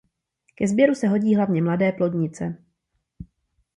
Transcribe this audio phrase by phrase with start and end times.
[0.55, 2.63] Ke sběru se hodí hlavně mladé plodnice.